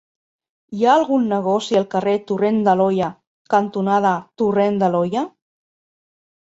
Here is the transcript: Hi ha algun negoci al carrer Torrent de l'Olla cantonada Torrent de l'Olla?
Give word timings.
Hi 0.77 0.85
ha 0.87 0.95
algun 0.99 1.27
negoci 1.33 1.77
al 1.81 1.85
carrer 1.93 2.15
Torrent 2.31 2.57
de 2.69 2.75
l'Olla 2.81 3.13
cantonada 3.57 4.19
Torrent 4.43 4.85
de 4.85 4.95
l'Olla? 4.97 5.27